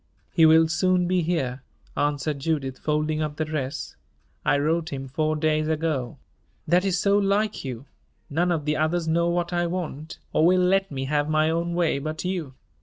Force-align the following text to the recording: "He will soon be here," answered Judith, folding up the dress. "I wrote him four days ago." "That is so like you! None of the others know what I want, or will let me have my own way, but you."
"He 0.33 0.47
will 0.47 0.67
soon 0.67 1.07
be 1.07 1.21
here," 1.21 1.61
answered 1.95 2.39
Judith, 2.39 2.79
folding 2.79 3.21
up 3.21 3.35
the 3.35 3.45
dress. 3.45 3.95
"I 4.43 4.57
wrote 4.57 4.91
him 4.91 5.07
four 5.07 5.35
days 5.35 5.67
ago." 5.67 6.17
"That 6.67 6.83
is 6.83 6.99
so 6.99 7.19
like 7.19 7.63
you! 7.63 7.85
None 8.27 8.51
of 8.51 8.65
the 8.65 8.77
others 8.77 9.07
know 9.07 9.29
what 9.29 9.53
I 9.53 9.67
want, 9.67 10.17
or 10.33 10.43
will 10.43 10.59
let 10.63 10.89
me 10.91 11.05
have 11.05 11.29
my 11.29 11.51
own 11.51 11.75
way, 11.75 11.99
but 11.99 12.25
you." 12.25 12.55